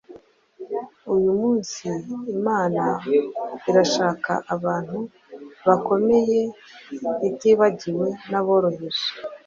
[1.15, 1.87] Uyu munsi
[2.35, 2.83] Imana
[3.69, 4.97] irashaka abantu
[5.67, 6.39] bakomeye
[7.27, 9.07] itibagiwe n’aboroheje